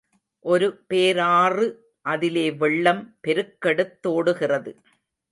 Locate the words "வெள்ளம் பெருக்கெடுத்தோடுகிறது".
2.51-4.71